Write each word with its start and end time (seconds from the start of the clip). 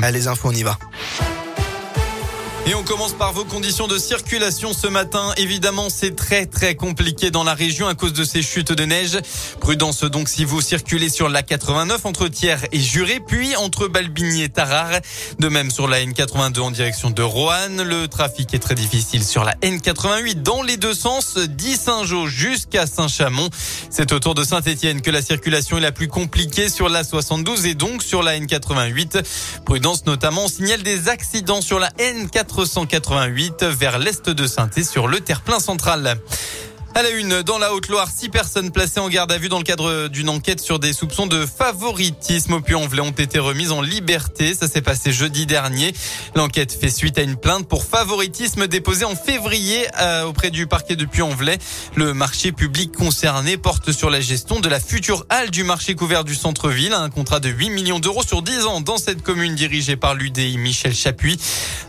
les 0.00 0.26
infos, 0.26 0.48
on 0.48 0.56
y 0.56 0.62
va. 0.62 0.78
Et 2.64 2.76
on 2.76 2.84
commence 2.84 3.12
par 3.12 3.32
vos 3.32 3.44
conditions 3.44 3.88
de 3.88 3.98
circulation 3.98 4.72
ce 4.72 4.86
matin. 4.86 5.32
Évidemment, 5.36 5.88
c'est 5.90 6.14
très 6.14 6.46
très 6.46 6.76
compliqué 6.76 7.32
dans 7.32 7.42
la 7.42 7.54
région 7.54 7.88
à 7.88 7.94
cause 7.94 8.12
de 8.12 8.22
ces 8.22 8.40
chutes 8.40 8.70
de 8.70 8.84
neige. 8.84 9.18
Prudence 9.58 10.04
donc 10.04 10.28
si 10.28 10.44
vous 10.44 10.60
circulez 10.60 11.08
sur 11.08 11.28
la 11.28 11.42
89 11.42 12.06
entre 12.06 12.28
Thiers 12.28 12.68
et 12.70 12.78
Juré, 12.78 13.18
puis 13.18 13.56
entre 13.56 13.88
Balbigny 13.88 14.44
et 14.44 14.48
Tarare. 14.48 15.00
De 15.40 15.48
même 15.48 15.72
sur 15.72 15.88
la 15.88 16.04
N82 16.04 16.60
en 16.60 16.70
direction 16.70 17.10
de 17.10 17.22
Roanne. 17.22 17.82
Le 17.82 18.06
trafic 18.06 18.54
est 18.54 18.60
très 18.60 18.76
difficile 18.76 19.24
sur 19.24 19.42
la 19.42 19.54
N88 19.56 20.42
dans 20.42 20.62
les 20.62 20.76
deux 20.76 20.94
sens, 20.94 21.38
dit 21.38 21.74
Saint-Jean 21.74 22.28
jusqu'à 22.28 22.86
Saint-Chamond. 22.86 23.50
C'est 23.90 24.12
autour 24.12 24.36
de 24.36 24.44
Saint-Étienne 24.44 25.02
que 25.02 25.10
la 25.10 25.20
circulation 25.20 25.78
est 25.78 25.82
la 25.82 25.92
plus 25.92 26.08
compliquée 26.08 26.68
sur 26.68 26.88
la 26.88 27.02
72 27.02 27.66
et 27.66 27.74
donc 27.74 28.04
sur 28.04 28.22
la 28.22 28.38
N88. 28.38 29.24
Prudence 29.64 30.06
notamment, 30.06 30.44
on 30.44 30.48
signale 30.48 30.84
des 30.84 31.08
accidents 31.08 31.60
sur 31.60 31.80
la 31.80 31.88
N4 31.98 32.51
488 32.54 33.64
vers 33.64 33.98
l'est 33.98 34.28
de 34.28 34.46
saint 34.46 34.68
sur 34.82 35.08
le 35.08 35.20
terre-plein 35.20 35.58
central. 35.58 36.18
À 36.94 37.02
la 37.02 37.08
une, 37.08 37.40
dans 37.40 37.56
la 37.56 37.72
Haute-Loire, 37.72 38.08
six 38.14 38.28
personnes 38.28 38.70
placées 38.70 39.00
en 39.00 39.08
garde 39.08 39.32
à 39.32 39.38
vue 39.38 39.48
dans 39.48 39.56
le 39.56 39.64
cadre 39.64 40.08
d'une 40.08 40.28
enquête 40.28 40.60
sur 40.60 40.78
des 40.78 40.92
soupçons 40.92 41.26
de 41.26 41.46
favoritisme 41.46 42.52
au 42.52 42.60
Puy-en-Velay 42.60 43.00
ont 43.00 43.12
été 43.12 43.38
remises 43.38 43.72
en 43.72 43.80
liberté. 43.80 44.54
Ça 44.54 44.68
s'est 44.68 44.82
passé 44.82 45.10
jeudi 45.10 45.46
dernier. 45.46 45.94
L'enquête 46.34 46.70
fait 46.78 46.90
suite 46.90 47.16
à 47.16 47.22
une 47.22 47.36
plainte 47.36 47.66
pour 47.66 47.86
favoritisme 47.86 48.66
déposée 48.66 49.06
en 49.06 49.16
février 49.16 49.86
euh, 50.00 50.24
auprès 50.24 50.50
du 50.50 50.66
parquet 50.66 50.94
de 50.94 51.06
Puy-en-Velay. 51.06 51.56
Le 51.94 52.12
marché 52.12 52.52
public 52.52 52.94
concerné 52.94 53.56
porte 53.56 53.90
sur 53.90 54.10
la 54.10 54.20
gestion 54.20 54.60
de 54.60 54.68
la 54.68 54.78
future 54.78 55.24
halle 55.30 55.50
du 55.50 55.64
marché 55.64 55.94
couvert 55.94 56.24
du 56.24 56.34
centre-ville. 56.34 56.92
Un 56.92 57.08
contrat 57.08 57.40
de 57.40 57.48
8 57.48 57.70
millions 57.70 58.00
d'euros 58.00 58.22
sur 58.22 58.42
10 58.42 58.66
ans 58.66 58.82
dans 58.82 58.98
cette 58.98 59.22
commune 59.22 59.54
dirigée 59.54 59.96
par 59.96 60.14
l'UDI 60.14 60.58
Michel 60.58 60.94
Chapuis. 60.94 61.40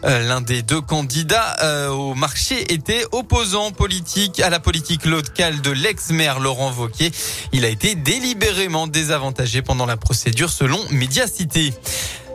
Euh, 0.06 0.26
l'un 0.26 0.40
des 0.40 0.62
deux 0.62 0.82
candidats 0.82 1.58
euh, 1.62 1.90
au 1.90 2.16
marché 2.16 2.72
était 2.74 3.04
opposant 3.12 3.72
politique 3.72 4.40
à 4.40 4.50
la 4.50 4.62
politique 4.62 4.93
locale 5.06 5.62
de 5.62 5.72
l'ex-maire 5.72 6.40
Laurent 6.40 6.72
Vauquier. 6.72 7.12
Il 7.52 7.66
a 7.66 7.70
été 7.70 7.96
délibérément 7.96 8.88
désavantagé 8.88 9.62
pendant 9.62 9.86
la 9.86 9.98
procédure 9.98 10.50
selon 10.50 10.80
Mediacité. 10.92 11.74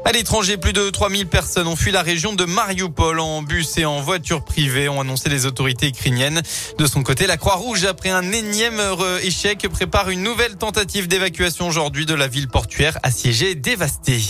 À 0.05 0.13
l'étranger, 0.13 0.57
plus 0.57 0.73
de 0.73 0.89
3000 0.91 1.27
personnes 1.27 1.67
ont 1.67 1.77
fui 1.77 1.91
la 1.91 2.03
région 2.03 2.33
de 2.33 2.45
Mariupol 2.45 3.21
en 3.21 3.43
bus 3.43 3.77
et 3.79 3.85
en 3.85 4.01
voiture 4.01 4.45
privée, 4.45 4.89
ont 4.89 5.01
annoncé 5.01 5.29
les 5.29 5.45
autorités 5.45 5.89
ukrainiennes. 5.89 6.43
De 6.79 6.87
son 6.87 7.03
côté, 7.03 7.27
la 7.27 7.37
Croix-Rouge, 7.37 7.85
après 7.85 8.11
un 8.11 8.33
énième 8.33 8.81
échec, 9.23 9.67
prépare 9.69 10.11
une 10.11 10.23
nouvelle 10.23 10.57
tentative 10.57 11.09
d'évacuation 11.09 11.69
aujourd'hui 11.69 12.07
de 12.07 12.15
la 12.15 12.29
ville 12.29 12.49
portuaire 12.49 12.99
assiégée 13.03 13.51
et 13.51 13.55
dévastée. 13.55 14.21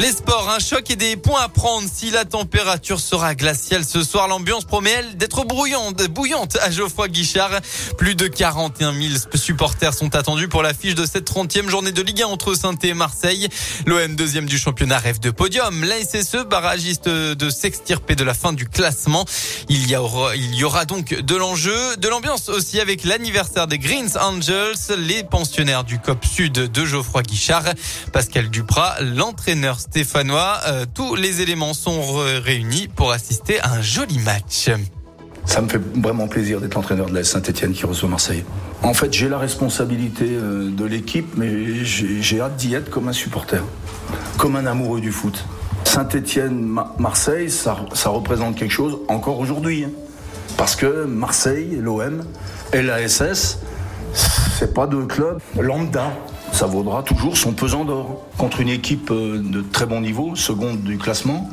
Les 0.00 0.12
sports, 0.12 0.48
un 0.48 0.60
choc 0.60 0.90
et 0.90 0.96
des 0.96 1.16
points 1.16 1.42
à 1.42 1.50
prendre 1.50 1.86
si 1.92 2.10
la 2.10 2.24
température 2.24 2.98
sera 2.98 3.34
glaciale 3.34 3.84
ce 3.84 4.02
soir. 4.02 4.28
L'ambiance 4.28 4.64
promet, 4.64 4.92
elle, 4.92 5.18
d'être 5.18 5.44
brouillante, 5.44 6.02
bouillante 6.08 6.56
à 6.62 6.70
Geoffroy 6.70 7.08
Guichard. 7.08 7.60
Plus 7.98 8.14
de 8.14 8.26
41 8.26 8.94
000 8.94 9.14
supporters 9.34 9.92
sont 9.92 10.16
attendus 10.16 10.48
pour 10.48 10.62
l'affiche 10.62 10.94
de 10.94 11.04
cette 11.04 11.30
30e 11.30 11.68
journée 11.68 11.92
de 11.92 12.00
Ligue 12.00 12.22
1 12.22 12.28
entre 12.28 12.54
saint 12.54 12.78
et 12.82 12.94
Marseille. 12.94 13.50
L'OM 13.84 14.16
deuxième 14.16 14.46
du 14.46 14.56
championnat 14.56 14.96
rêve 14.96 15.20
de 15.20 15.30
podium. 15.30 15.84
La 15.84 16.02
SSE, 16.02 16.46
barragiste 16.48 17.10
de 17.10 17.50
s'extirper 17.50 18.16
de 18.16 18.24
la 18.24 18.32
fin 18.32 18.54
du 18.54 18.66
classement. 18.66 19.26
Il 19.68 19.86
y 19.86 19.96
aura, 19.96 20.34
il 20.34 20.54
y 20.54 20.64
aura 20.64 20.86
donc 20.86 21.12
de 21.12 21.36
l'enjeu, 21.36 21.96
de 21.98 22.08
l'ambiance 22.08 22.48
aussi 22.48 22.80
avec 22.80 23.04
l'anniversaire 23.04 23.66
des 23.66 23.78
Greens 23.78 24.16
Angels, 24.18 24.96
les 24.96 25.24
pensionnaires 25.24 25.84
du 25.84 25.98
COP 25.98 26.24
Sud 26.24 26.52
de 26.54 26.84
Geoffroy 26.86 27.22
Guichard. 27.22 27.64
Pascal 28.14 28.48
Duprat, 28.48 28.96
l'entraîneur 29.02 29.78
stéphanois. 29.90 30.60
Euh, 30.68 30.86
tous 30.92 31.16
les 31.16 31.40
éléments 31.40 31.74
sont 31.74 32.00
réunis 32.44 32.88
pour 32.88 33.10
assister 33.10 33.58
à 33.60 33.72
un 33.72 33.82
joli 33.82 34.18
match. 34.20 34.70
Ça 35.44 35.60
me 35.60 35.68
fait 35.68 35.80
vraiment 35.96 36.28
plaisir 36.28 36.60
d'être 36.60 36.74
l'entraîneur 36.74 37.06
de 37.06 37.14
la 37.14 37.24
Saint-Etienne 37.24 37.72
qui 37.72 37.84
reçoit 37.84 38.08
Marseille. 38.08 38.44
En 38.82 38.94
fait, 38.94 39.12
j'ai 39.12 39.28
la 39.28 39.38
responsabilité 39.38 40.26
euh, 40.28 40.70
de 40.70 40.84
l'équipe, 40.84 41.26
mais 41.36 41.84
j'ai 41.84 42.40
hâte 42.40 42.56
d'y 42.56 42.74
être 42.74 42.88
comme 42.88 43.08
un 43.08 43.12
supporter, 43.12 43.62
comme 44.38 44.54
un 44.54 44.66
amoureux 44.66 45.00
du 45.00 45.10
foot. 45.10 45.44
Saint-Etienne-Marseille, 45.84 47.50
ça, 47.50 47.76
ça, 47.94 48.10
représente 48.10 48.56
quelque 48.56 48.70
chose 48.72 48.98
encore 49.08 49.40
aujourd'hui. 49.40 49.84
Hein. 49.84 49.90
Parce 50.56 50.76
que 50.76 51.04
Marseille, 51.04 51.78
l'OM 51.80 52.22
et 52.72 52.82
la 52.82 53.08
SS, 53.08 53.58
c'est 54.14 54.74
pas 54.74 54.86
deux 54.86 55.06
clubs 55.06 55.38
lambda 55.58 56.12
ça 56.52 56.66
vaudra 56.66 57.02
toujours 57.02 57.36
son 57.36 57.52
pesant 57.52 57.84
d'or. 57.84 58.22
Contre 58.36 58.60
une 58.60 58.68
équipe 58.68 59.10
euh, 59.10 59.38
de 59.38 59.62
très 59.62 59.86
bon 59.86 60.00
niveau, 60.00 60.34
seconde 60.34 60.82
du 60.82 60.98
classement, 60.98 61.48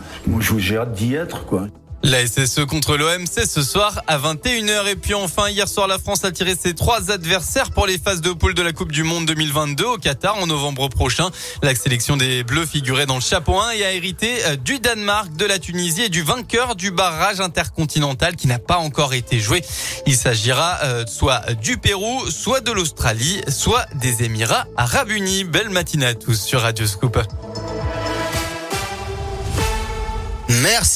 j'ai 0.59 0.77
hâte 0.77 0.93
d'y 0.93 1.13
être. 1.13 1.45
quoi. 1.45 1.67
La 2.07 2.25
SSE 2.25 2.65
contre 2.65 2.95
l'OM, 2.95 3.25
c'est 3.29 3.45
ce 3.45 3.61
soir 3.61 4.01
à 4.07 4.17
21h. 4.17 4.87
Et 4.87 4.95
puis 4.95 5.13
enfin, 5.13 5.49
hier 5.49 5.67
soir, 5.67 5.89
la 5.89 5.99
France 5.99 6.23
a 6.23 6.31
tiré 6.31 6.55
ses 6.55 6.73
trois 6.73 7.11
adversaires 7.11 7.71
pour 7.71 7.85
les 7.85 7.97
phases 7.97 8.21
de 8.21 8.31
poule 8.31 8.53
de 8.53 8.61
la 8.61 8.71
Coupe 8.71 8.93
du 8.93 9.03
Monde 9.03 9.25
2022 9.25 9.83
au 9.83 9.97
Qatar 9.97 10.37
en 10.37 10.47
novembre 10.47 10.87
prochain. 10.87 11.29
La 11.61 11.75
sélection 11.75 12.15
des 12.15 12.45
Bleus 12.45 12.65
figurait 12.65 13.07
dans 13.07 13.15
le 13.15 13.21
chapeau 13.21 13.59
1 13.59 13.71
et 13.71 13.83
a 13.83 13.91
hérité 13.91 14.37
euh, 14.45 14.55
du 14.55 14.79
Danemark, 14.79 15.35
de 15.35 15.43
la 15.43 15.59
Tunisie 15.59 16.03
et 16.03 16.09
du 16.09 16.21
vainqueur 16.21 16.77
du 16.77 16.91
barrage 16.91 17.41
intercontinental 17.41 18.37
qui 18.37 18.47
n'a 18.47 18.59
pas 18.59 18.77
encore 18.77 19.13
été 19.13 19.41
joué. 19.41 19.61
Il 20.05 20.15
s'agira 20.15 20.79
euh, 20.83 21.05
soit 21.05 21.41
du 21.55 21.77
Pérou, 21.77 22.25
soit 22.31 22.61
de 22.61 22.71
l'Australie, 22.71 23.41
soit 23.49 23.85
des 23.95 24.23
Émirats 24.23 24.65
arabes 24.77 25.11
unis. 25.11 25.43
Belle 25.43 25.71
matinée 25.71 26.05
à 26.05 26.13
tous 26.13 26.41
sur 26.41 26.61
Radio 26.61 26.87
Scoop. 26.87 27.19
Merci. 30.49 30.95